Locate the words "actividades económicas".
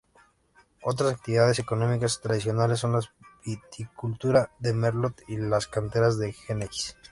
1.13-2.21